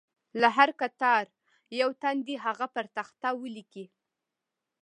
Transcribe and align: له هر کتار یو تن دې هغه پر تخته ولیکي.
له 0.41 0.47
هر 0.57 0.69
کتار 0.81 1.23
یو 1.79 1.89
تن 2.01 2.15
دې 2.27 2.35
هغه 2.45 2.67
پر 2.75 2.85
تخته 2.97 3.29
ولیکي. 3.41 3.85